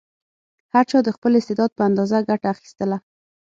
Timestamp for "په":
1.77-1.81